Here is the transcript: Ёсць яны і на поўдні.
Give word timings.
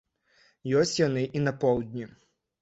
Ёсць 0.79 0.93
яны 1.01 1.23
і 1.41 1.43
на 1.45 1.53
поўдні. 1.65 2.09